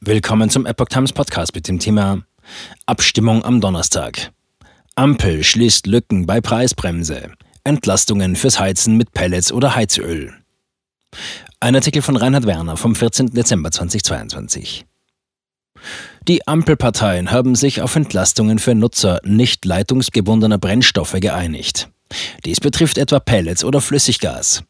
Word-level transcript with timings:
Willkommen 0.00 0.50
zum 0.50 0.66
Epoch 0.66 0.88
Times 0.88 1.12
Podcast 1.12 1.54
mit 1.54 1.66
dem 1.66 1.78
Thema 1.78 2.22
Abstimmung 2.84 3.44
am 3.44 3.60
Donnerstag. 3.60 4.32
Ampel 4.96 5.42
schließt 5.42 5.86
Lücken 5.86 6.26
bei 6.26 6.40
Preisbremse. 6.40 7.30
Entlastungen 7.62 8.36
fürs 8.36 8.58
Heizen 8.58 8.96
mit 8.96 9.12
Pellets 9.12 9.50
oder 9.50 9.74
Heizöl. 9.74 10.34
Ein 11.60 11.74
Artikel 11.74 12.02
von 12.02 12.16
Reinhard 12.16 12.44
Werner 12.44 12.76
vom 12.76 12.94
14. 12.94 13.28
Dezember 13.28 13.70
2022. 13.70 14.84
Die 16.28 16.46
Ampelparteien 16.46 17.30
haben 17.30 17.54
sich 17.54 17.80
auf 17.80 17.96
Entlastungen 17.96 18.58
für 18.58 18.74
Nutzer 18.74 19.20
nicht 19.24 19.64
leitungsgebundener 19.64 20.58
Brennstoffe 20.58 21.16
geeinigt. 21.18 21.88
Dies 22.44 22.60
betrifft 22.60 22.98
etwa 22.98 23.20
Pellets 23.20 23.64
oder 23.64 23.80
Flüssiggas. 23.80 24.64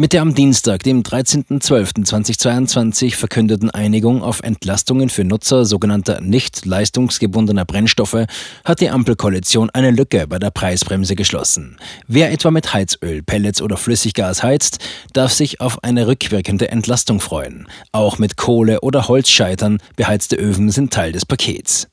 Mit 0.00 0.14
der 0.14 0.22
am 0.22 0.34
Dienstag, 0.34 0.82
dem 0.84 1.02
13.12.2022 1.02 3.14
verkündeten 3.14 3.70
Einigung 3.70 4.22
auf 4.22 4.42
Entlastungen 4.42 5.10
für 5.10 5.24
Nutzer 5.24 5.66
sogenannter 5.66 6.22
nicht 6.22 6.64
leistungsgebundener 6.64 7.66
Brennstoffe 7.66 8.24
hat 8.64 8.80
die 8.80 8.88
Ampelkoalition 8.88 9.68
eine 9.68 9.90
Lücke 9.90 10.26
bei 10.26 10.38
der 10.38 10.52
Preisbremse 10.52 11.16
geschlossen. 11.16 11.76
Wer 12.06 12.32
etwa 12.32 12.50
mit 12.50 12.72
Heizöl, 12.72 13.22
Pellets 13.22 13.60
oder 13.60 13.76
Flüssiggas 13.76 14.42
heizt, 14.42 14.78
darf 15.12 15.32
sich 15.32 15.60
auf 15.60 15.84
eine 15.84 16.06
rückwirkende 16.06 16.70
Entlastung 16.70 17.20
freuen. 17.20 17.68
Auch 17.92 18.16
mit 18.16 18.38
Kohle 18.38 18.80
oder 18.80 19.06
Holzscheitern 19.06 19.82
beheizte 19.96 20.36
Öfen 20.36 20.70
sind 20.70 20.94
Teil 20.94 21.12
des 21.12 21.26
Pakets. 21.26 21.88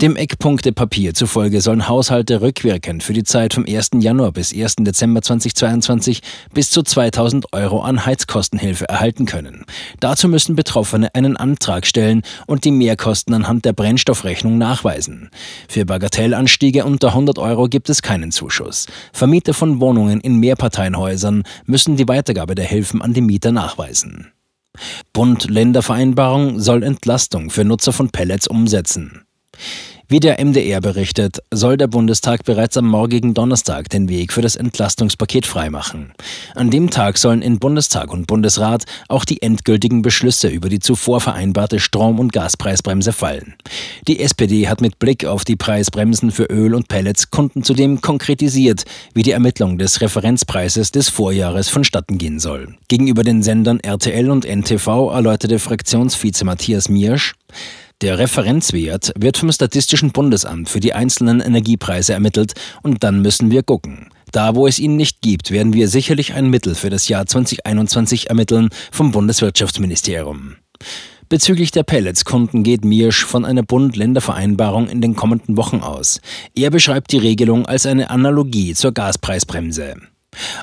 Dem 0.00 0.16
Eckpunktepapier 0.16 1.14
zufolge 1.14 1.60
sollen 1.60 1.88
Haushalte 1.88 2.40
rückwirkend 2.40 3.04
für 3.04 3.12
die 3.12 3.22
Zeit 3.22 3.54
vom 3.54 3.64
1. 3.64 3.90
Januar 4.00 4.32
bis 4.32 4.52
1. 4.52 4.76
Dezember 4.80 5.22
2022 5.22 6.20
bis 6.52 6.70
zu 6.70 6.82
2000 6.82 7.52
Euro 7.52 7.80
an 7.80 8.04
Heizkostenhilfe 8.04 8.88
erhalten 8.88 9.24
können. 9.24 9.64
Dazu 10.00 10.26
müssen 10.26 10.56
Betroffene 10.56 11.14
einen 11.14 11.36
Antrag 11.36 11.86
stellen 11.86 12.22
und 12.48 12.64
die 12.64 12.72
Mehrkosten 12.72 13.34
anhand 13.34 13.64
der 13.64 13.72
Brennstoffrechnung 13.72 14.58
nachweisen. 14.58 15.30
Für 15.68 15.84
Bagatellanstiege 15.84 16.84
unter 16.84 17.08
100 17.08 17.38
Euro 17.38 17.68
gibt 17.68 17.88
es 17.88 18.02
keinen 18.02 18.32
Zuschuss. 18.32 18.86
Vermieter 19.12 19.54
von 19.54 19.80
Wohnungen 19.80 20.20
in 20.20 20.40
Mehrparteienhäusern 20.40 21.44
müssen 21.66 21.96
die 21.96 22.08
Weitergabe 22.08 22.56
der 22.56 22.66
Hilfen 22.66 23.00
an 23.00 23.14
die 23.14 23.20
Mieter 23.20 23.52
nachweisen. 23.52 24.32
Bund-Länder-Vereinbarung 25.12 26.58
soll 26.58 26.82
Entlastung 26.82 27.50
für 27.50 27.64
Nutzer 27.64 27.92
von 27.92 28.10
Pellets 28.10 28.48
umsetzen. 28.48 29.24
Wie 30.06 30.20
der 30.20 30.38
MDR 30.38 30.82
berichtet, 30.82 31.38
soll 31.50 31.78
der 31.78 31.86
Bundestag 31.86 32.44
bereits 32.44 32.76
am 32.76 32.86
morgigen 32.86 33.32
Donnerstag 33.32 33.88
den 33.88 34.10
Weg 34.10 34.34
für 34.34 34.42
das 34.42 34.54
Entlastungspaket 34.54 35.46
freimachen. 35.46 36.12
An 36.54 36.70
dem 36.70 36.90
Tag 36.90 37.16
sollen 37.16 37.40
in 37.40 37.58
Bundestag 37.58 38.12
und 38.12 38.26
Bundesrat 38.26 38.84
auch 39.08 39.24
die 39.24 39.40
endgültigen 39.40 40.02
Beschlüsse 40.02 40.48
über 40.48 40.68
die 40.68 40.78
zuvor 40.78 41.22
vereinbarte 41.22 41.80
Strom- 41.80 42.20
und 42.20 42.34
Gaspreisbremse 42.34 43.12
fallen. 43.12 43.54
Die 44.06 44.20
SPD 44.20 44.68
hat 44.68 44.82
mit 44.82 44.98
Blick 44.98 45.24
auf 45.24 45.44
die 45.44 45.56
Preisbremsen 45.56 46.30
für 46.30 46.44
Öl 46.44 46.74
und 46.74 46.88
Pellets 46.88 47.30
Kunden 47.30 47.62
zudem 47.62 48.02
konkretisiert, 48.02 48.84
wie 49.14 49.22
die 49.22 49.32
Ermittlung 49.32 49.78
des 49.78 50.02
Referenzpreises 50.02 50.92
des 50.92 51.08
Vorjahres 51.08 51.70
vonstatten 51.70 52.18
gehen 52.18 52.40
soll. 52.40 52.76
Gegenüber 52.88 53.22
den 53.22 53.42
Sendern 53.42 53.80
RTL 53.80 54.30
und 54.30 54.44
NTV 54.44 55.10
erläuterte 55.12 55.58
Fraktionsvize 55.58 56.44
Matthias 56.44 56.90
Miersch, 56.90 57.34
der 58.04 58.18
Referenzwert 58.18 59.14
wird 59.18 59.38
vom 59.38 59.50
Statistischen 59.50 60.12
Bundesamt 60.12 60.68
für 60.68 60.78
die 60.78 60.92
einzelnen 60.92 61.40
Energiepreise 61.40 62.12
ermittelt 62.12 62.52
und 62.82 63.02
dann 63.02 63.22
müssen 63.22 63.50
wir 63.50 63.62
gucken. 63.62 64.10
Da, 64.30 64.54
wo 64.54 64.66
es 64.66 64.78
ihn 64.78 64.96
nicht 64.96 65.22
gibt, 65.22 65.50
werden 65.50 65.72
wir 65.72 65.88
sicherlich 65.88 66.34
ein 66.34 66.50
Mittel 66.50 66.74
für 66.74 66.90
das 66.90 67.08
Jahr 67.08 67.24
2021 67.24 68.28
ermitteln 68.28 68.68
vom 68.92 69.10
Bundeswirtschaftsministerium. 69.10 70.56
Bezüglich 71.30 71.70
der 71.70 71.82
Pelletskunden 71.82 72.62
geht 72.62 72.84
Miersch 72.84 73.24
von 73.24 73.46
einer 73.46 73.62
Bund-Länder-Vereinbarung 73.62 74.90
in 74.90 75.00
den 75.00 75.16
kommenden 75.16 75.56
Wochen 75.56 75.78
aus. 75.78 76.20
Er 76.54 76.68
beschreibt 76.68 77.10
die 77.10 77.18
Regelung 77.18 77.64
als 77.64 77.86
eine 77.86 78.10
Analogie 78.10 78.74
zur 78.74 78.92
Gaspreisbremse. 78.92 79.94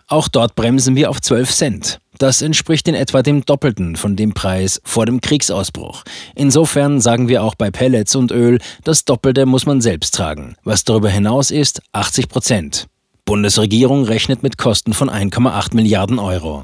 Auch 0.07 0.27
dort 0.27 0.53
bremsen 0.53 0.95
wir 0.95 1.09
auf 1.09 1.19
12 1.19 1.51
Cent. 1.51 1.99
Das 2.21 2.43
entspricht 2.43 2.87
in 2.87 2.93
etwa 2.93 3.23
dem 3.23 3.45
Doppelten 3.45 3.95
von 3.95 4.15
dem 4.15 4.35
Preis 4.35 4.79
vor 4.83 5.07
dem 5.07 5.21
Kriegsausbruch. 5.21 6.03
Insofern 6.35 7.01
sagen 7.01 7.27
wir 7.29 7.41
auch 7.41 7.55
bei 7.55 7.71
Pellets 7.71 8.15
und 8.15 8.31
Öl, 8.31 8.59
das 8.83 9.05
Doppelte 9.05 9.47
muss 9.47 9.65
man 9.65 9.81
selbst 9.81 10.13
tragen. 10.13 10.55
Was 10.63 10.83
darüber 10.83 11.09
hinaus 11.09 11.49
ist, 11.49 11.81
80 11.93 12.29
Prozent. 12.29 12.85
Bundesregierung 13.25 14.03
rechnet 14.03 14.43
mit 14.43 14.59
Kosten 14.59 14.93
von 14.93 15.09
1,8 15.09 15.73
Milliarden 15.75 16.19
Euro. 16.19 16.63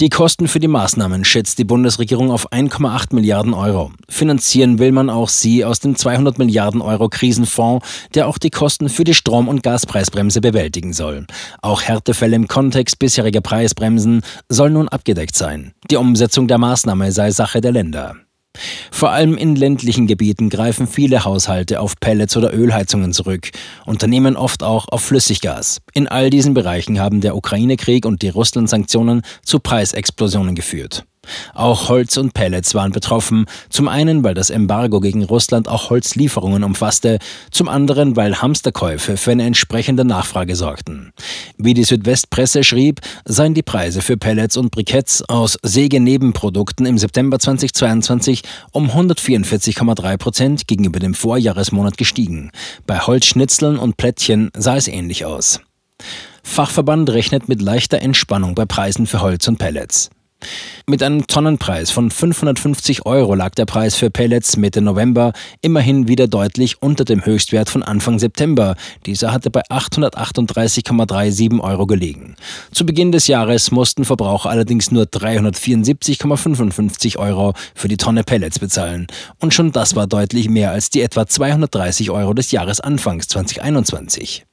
Die 0.00 0.08
Kosten 0.08 0.48
für 0.48 0.58
die 0.58 0.66
Maßnahmen 0.66 1.24
schätzt 1.24 1.56
die 1.58 1.64
Bundesregierung 1.64 2.32
auf 2.32 2.50
1,8 2.50 3.14
Milliarden 3.14 3.54
Euro. 3.54 3.92
Finanzieren 4.08 4.80
will 4.80 4.90
man 4.90 5.08
auch 5.08 5.28
sie 5.28 5.64
aus 5.64 5.78
dem 5.78 5.94
200 5.94 6.36
Milliarden 6.36 6.80
Euro 6.80 7.08
Krisenfonds, 7.08 7.86
der 8.12 8.26
auch 8.26 8.38
die 8.38 8.50
Kosten 8.50 8.88
für 8.88 9.04
die 9.04 9.14
Strom- 9.14 9.46
und 9.46 9.62
Gaspreisbremse 9.62 10.40
bewältigen 10.40 10.92
soll. 10.92 11.28
Auch 11.62 11.82
Härtefälle 11.82 12.34
im 12.34 12.48
Kontext 12.48 12.98
bisheriger 12.98 13.40
Preisbremsen 13.40 14.22
sollen 14.48 14.72
nun 14.72 14.88
abgedeckt 14.88 15.36
sein. 15.36 15.74
Die 15.88 15.96
Umsetzung 15.96 16.48
der 16.48 16.58
Maßnahme 16.58 17.12
sei 17.12 17.30
Sache 17.30 17.60
der 17.60 17.70
Länder. 17.70 18.16
Vor 18.90 19.10
allem 19.10 19.36
in 19.36 19.56
ländlichen 19.56 20.06
Gebieten 20.06 20.48
greifen 20.48 20.86
viele 20.86 21.24
Haushalte 21.24 21.80
auf 21.80 21.98
Pellets 22.00 22.36
oder 22.36 22.54
Ölheizungen 22.54 23.12
zurück, 23.12 23.50
Unternehmen 23.86 24.36
oft 24.36 24.62
auch 24.62 24.88
auf 24.88 25.02
Flüssiggas. 25.02 25.80
In 25.92 26.08
all 26.08 26.30
diesen 26.30 26.54
Bereichen 26.54 27.00
haben 27.00 27.20
der 27.20 27.36
Ukraine-Krieg 27.36 28.06
und 28.06 28.22
die 28.22 28.28
Russland-Sanktionen 28.28 29.22
zu 29.42 29.58
Preisexplosionen 29.58 30.54
geführt. 30.54 31.04
Auch 31.54 31.88
Holz 31.88 32.16
und 32.16 32.34
Pellets 32.34 32.74
waren 32.74 32.92
betroffen, 32.92 33.46
zum 33.70 33.88
einen, 33.88 34.24
weil 34.24 34.34
das 34.34 34.50
Embargo 34.50 35.00
gegen 35.00 35.24
Russland 35.24 35.68
auch 35.68 35.90
Holzlieferungen 35.90 36.64
umfasste, 36.64 37.18
zum 37.50 37.68
anderen, 37.68 38.16
weil 38.16 38.40
Hamsterkäufe 38.40 39.16
für 39.16 39.32
eine 39.32 39.44
entsprechende 39.44 40.04
Nachfrage 40.04 40.56
sorgten. 40.56 41.12
Wie 41.56 41.74
die 41.74 41.84
Südwestpresse 41.84 42.64
schrieb, 42.64 43.00
seien 43.24 43.54
die 43.54 43.62
Preise 43.62 44.02
für 44.02 44.16
Pellets 44.16 44.56
und 44.56 44.70
Briketts 44.70 45.22
aus 45.28 45.58
Sägenebenprodukten 45.62 46.86
im 46.86 46.98
September 46.98 47.38
2022 47.38 48.42
um 48.72 48.90
144,3 48.90 50.16
Prozent 50.16 50.66
gegenüber 50.66 50.98
dem 50.98 51.14
Vorjahresmonat 51.14 51.96
gestiegen. 51.96 52.50
Bei 52.86 52.98
Holzschnitzeln 52.98 53.78
und 53.78 53.96
Plättchen 53.96 54.50
sah 54.56 54.76
es 54.76 54.88
ähnlich 54.88 55.24
aus. 55.24 55.60
Fachverband 56.42 57.10
rechnet 57.10 57.48
mit 57.48 57.62
leichter 57.62 58.00
Entspannung 58.00 58.54
bei 58.54 58.66
Preisen 58.66 59.06
für 59.06 59.20
Holz 59.20 59.48
und 59.48 59.58
Pellets. 59.58 60.10
Mit 60.86 61.02
einem 61.02 61.26
Tonnenpreis 61.26 61.90
von 61.90 62.10
550 62.10 63.06
Euro 63.06 63.34
lag 63.34 63.54
der 63.54 63.64
Preis 63.64 63.96
für 63.96 64.10
Pellets 64.10 64.56
Mitte 64.56 64.82
November 64.82 65.32
immerhin 65.62 66.08
wieder 66.08 66.28
deutlich 66.28 66.82
unter 66.82 67.04
dem 67.04 67.24
Höchstwert 67.24 67.70
von 67.70 67.82
Anfang 67.82 68.18
September. 68.18 68.76
Dieser 69.06 69.32
hatte 69.32 69.50
bei 69.50 69.62
838,37 69.70 71.60
Euro 71.60 71.86
gelegen. 71.86 72.36
Zu 72.72 72.86
Beginn 72.86 73.12
des 73.12 73.26
Jahres 73.26 73.70
mussten 73.70 74.04
Verbraucher 74.04 74.50
allerdings 74.50 74.90
nur 74.90 75.04
374,55 75.04 77.16
Euro 77.16 77.54
für 77.74 77.88
die 77.88 77.96
Tonne 77.96 78.24
Pellets 78.24 78.58
bezahlen. 78.58 79.06
Und 79.40 79.54
schon 79.54 79.72
das 79.72 79.96
war 79.96 80.06
deutlich 80.06 80.48
mehr 80.48 80.70
als 80.70 80.90
die 80.90 81.00
etwa 81.00 81.26
230 81.26 82.10
Euro 82.10 82.34
des 82.34 82.50
Jahresanfangs 82.50 83.28
2021. 83.28 84.44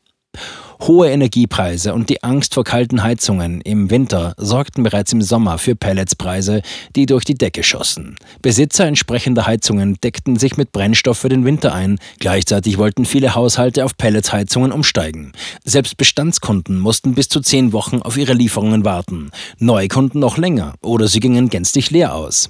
Hohe 0.82 1.12
Energiepreise 1.12 1.94
und 1.94 2.10
die 2.10 2.24
Angst 2.24 2.56
vor 2.56 2.64
kalten 2.64 3.04
Heizungen 3.04 3.62
im 3.62 3.92
Winter 3.92 4.34
sorgten 4.38 4.84
bereits 4.84 5.14
im 5.14 5.22
Sommer 5.22 5.60
für 5.60 5.76
Pelletspreise, 5.76 6.64
die 6.96 7.06
durch 7.06 7.24
die 7.24 7.36
Decke 7.36 7.62
schossen. 7.62 8.16
Besitzer 8.42 8.86
entsprechender 8.86 9.46
Heizungen 9.46 9.98
deckten 10.04 10.38
sich 10.38 10.58
mit 10.58 10.72
Brennstoff 10.72 11.20
für 11.20 11.30
den 11.30 11.46
Winter 11.46 11.74
ein. 11.76 12.00
Gleichzeitig 12.20 12.80
wollten 12.80 13.06
viele 13.06 13.36
Haushalte 13.36 13.86
auf 13.86 13.96
Pelletsheizungen 13.96 14.72
umsteigen. 14.72 15.34
Selbst 15.64 15.98
Bestandskunden 15.98 16.80
mussten 16.80 17.14
bis 17.14 17.30
zu 17.30 17.42
zehn 17.42 17.74
Wochen 17.74 18.02
auf 18.02 18.18
ihre 18.18 18.34
Lieferungen 18.34 18.84
warten. 18.84 19.30
Neukunden 19.60 20.20
noch 20.20 20.38
länger 20.38 20.74
oder 20.82 21.08
sie 21.08 21.20
gingen 21.20 21.50
gänzlich 21.50 21.92
leer 21.92 22.16
aus. 22.16 22.50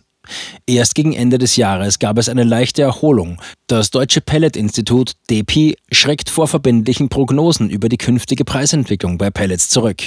Erst 0.65 0.95
gegen 0.95 1.13
Ende 1.13 1.37
des 1.37 1.55
Jahres 1.55 1.99
gab 1.99 2.17
es 2.17 2.29
eine 2.29 2.43
leichte 2.43 2.81
Erholung. 2.81 3.41
Das 3.67 3.89
Deutsche 3.91 4.21
Pellet-Institut 4.21 5.13
DP 5.29 5.75
schreckt 5.91 6.29
vor 6.29 6.47
verbindlichen 6.47 7.09
Prognosen 7.09 7.69
über 7.69 7.89
die 7.89 7.97
künftige 7.97 8.43
Preisentwicklung 8.43 9.17
bei 9.17 9.29
Pellets 9.29 9.69
zurück. 9.69 10.01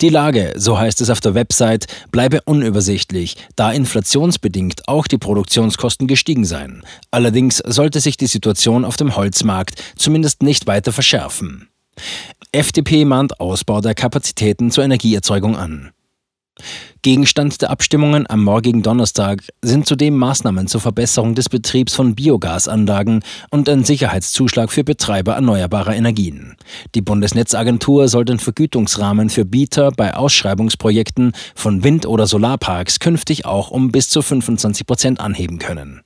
Die 0.00 0.08
Lage, 0.10 0.52
so 0.56 0.78
heißt 0.78 1.00
es 1.00 1.10
auf 1.10 1.20
der 1.20 1.34
Website, 1.34 1.86
bleibe 2.10 2.42
unübersichtlich, 2.42 3.36
da 3.56 3.72
inflationsbedingt 3.72 4.88
auch 4.88 5.06
die 5.06 5.18
Produktionskosten 5.18 6.06
gestiegen 6.06 6.44
seien. 6.44 6.82
Allerdings 7.10 7.62
sollte 7.66 8.00
sich 8.00 8.16
die 8.16 8.26
Situation 8.26 8.84
auf 8.84 8.96
dem 8.96 9.16
Holzmarkt 9.16 9.82
zumindest 9.96 10.42
nicht 10.42 10.66
weiter 10.66 10.92
verschärfen. 10.92 11.68
FDP 12.52 13.04
mahnt 13.04 13.40
Ausbau 13.40 13.80
der 13.80 13.94
Kapazitäten 13.94 14.70
zur 14.70 14.84
Energieerzeugung 14.84 15.56
an. 15.56 15.90
Gegenstand 17.02 17.62
der 17.62 17.70
Abstimmungen 17.70 18.28
am 18.28 18.42
morgigen 18.42 18.82
Donnerstag 18.82 19.42
sind 19.62 19.86
zudem 19.86 20.16
Maßnahmen 20.16 20.66
zur 20.66 20.80
Verbesserung 20.80 21.34
des 21.34 21.48
Betriebs 21.48 21.94
von 21.94 22.14
Biogasanlagen 22.14 23.22
und 23.50 23.68
ein 23.68 23.84
Sicherheitszuschlag 23.84 24.72
für 24.72 24.84
Betreiber 24.84 25.34
erneuerbarer 25.34 25.94
Energien. 25.94 26.56
Die 26.94 27.02
Bundesnetzagentur 27.02 28.08
soll 28.08 28.24
den 28.24 28.38
Vergütungsrahmen 28.38 29.30
für 29.30 29.44
Bieter 29.44 29.90
bei 29.92 30.14
Ausschreibungsprojekten 30.14 31.32
von 31.54 31.84
Wind- 31.84 32.06
oder 32.06 32.26
Solarparks 32.26 32.98
künftig 32.98 33.46
auch 33.46 33.70
um 33.70 33.92
bis 33.92 34.08
zu 34.08 34.20
25 34.20 34.86
Prozent 34.86 35.20
anheben 35.20 35.58
können. 35.58 36.02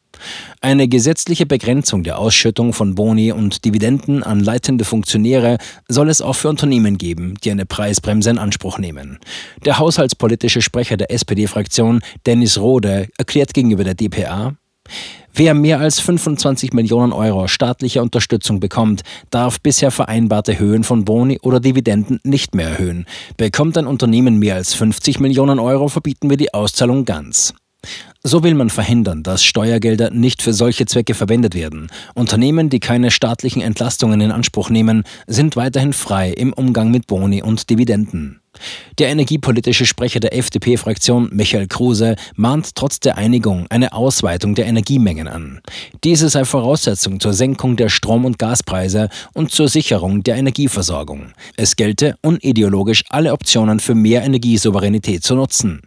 Eine 0.60 0.88
gesetzliche 0.88 1.46
Begrenzung 1.46 2.02
der 2.02 2.19
Ausschüttung 2.19 2.72
von 2.72 2.94
Boni 2.94 3.32
und 3.32 3.64
Dividenden 3.64 4.22
an 4.22 4.40
leitende 4.40 4.84
Funktionäre 4.84 5.58
soll 5.88 6.08
es 6.08 6.22
auch 6.22 6.34
für 6.34 6.48
Unternehmen 6.48 6.98
geben, 6.98 7.34
die 7.44 7.50
eine 7.50 7.66
Preisbremse 7.66 8.30
in 8.30 8.38
Anspruch 8.38 8.78
nehmen. 8.78 9.19
Der 9.64 9.78
haushaltspolitische 9.78 10.62
Sprecher 10.62 10.96
der 10.96 11.10
SPD-Fraktion, 11.10 12.00
Dennis 12.26 12.58
Rode, 12.58 13.08
erklärt 13.19 13.54
gegenüber 13.54 13.84
der 13.84 13.94
dpa, 13.94 14.54
Wer 15.34 15.54
mehr 15.54 15.80
als 15.80 15.98
25 15.98 16.75
Millionen 16.75 17.12
Euro 17.12 17.48
staatliche 17.48 18.02
Unterstützung 18.02 18.60
bekommt, 18.60 19.00
darf 19.30 19.60
bisher 19.62 19.90
vereinbarte 19.90 20.58
Höhen 20.58 20.84
von 20.84 21.06
Boni 21.06 21.38
oder 21.40 21.58
Dividenden 21.58 22.20
nicht 22.22 22.54
mehr 22.54 22.68
erhöhen. 22.68 23.06
Bekommt 23.38 23.78
ein 23.78 23.86
Unternehmen 23.86 24.38
mehr 24.38 24.56
als 24.56 24.75
50 24.75 25.20
Millionen 25.20 25.58
Euro, 25.58 25.88
verbieten 25.88 26.28
wir 26.28 26.36
die 26.36 26.52
Auszahlung 26.52 27.06
ganz. 27.06 27.54
So 28.25 28.44
will 28.44 28.55
man 28.55 28.70
verhindern, 28.70 29.25
dass 29.25 29.44
Steuergelder 29.44 30.11
nicht 30.11 30.43
für 30.43 30.52
solche 30.52 30.87
Zwecke 30.87 31.14
verwendet 31.14 31.56
werden. 31.56 31.88
Unternehmen, 32.14 32.70
die 32.70 32.79
keine 32.79 33.11
staatlichen 33.11 33.61
Entlastungen 33.61 34.20
in 34.20 34.31
Anspruch 34.31 34.70
nehmen, 34.70 35.02
sind 35.26 35.56
weiterhin 35.56 35.93
frei 35.93 36.31
im 36.31 36.52
Umgang 36.52 36.93
mit 36.93 37.08
Boni 37.08 37.43
und 37.43 37.69
Dividenden. 37.69 38.40
Der 38.99 39.08
energiepolitische 39.08 39.87
Sprecher 39.87 40.20
der 40.20 40.37
FDP-Fraktion, 40.37 41.31
Michael 41.32 41.67
Kruse, 41.67 42.14
mahnt 42.37 42.76
trotz 42.76 43.00
der 43.00 43.19
Einigung 43.19 43.67
eine 43.70 43.93
Ausweitung 43.93 44.55
der 44.55 44.67
Energiemengen 44.67 45.26
an. 45.26 45.61
Diese 46.05 46.28
sei 46.28 46.44
Voraussetzung 46.44 47.19
zur 47.19 47.32
Senkung 47.32 47.76
der 47.76 47.88
Strom- 47.88 48.25
und 48.25 48.38
Gaspreise 48.38 49.08
und 49.32 49.50
zur 49.50 49.69
Sicherung 49.69 50.23
der 50.23 50.37
Energieversorgung. 50.37 51.32
Es 51.56 51.75
gelte, 51.75 52.17
unideologisch 52.23 53.05
alle 53.08 53.32
Optionen 53.32 53.81
für 53.81 53.96
mehr 53.96 54.23
Energiesouveränität 54.23 55.25
zu 55.25 55.35
nutzen. 55.35 55.82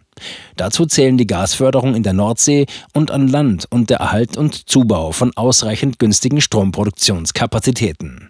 Dazu 0.56 0.86
zählen 0.86 1.18
die 1.18 1.26
Gasförderung 1.26 1.94
in 1.94 2.02
der 2.02 2.14
Nordsee 2.14 2.66
und 2.94 3.10
an 3.10 3.28
Land 3.28 3.66
und 3.70 3.90
der 3.90 3.98
Erhalt 3.98 4.36
und 4.36 4.68
Zubau 4.68 5.12
von 5.12 5.36
ausreichend 5.36 5.98
günstigen 5.98 6.40
Stromproduktionskapazitäten. 6.40 8.24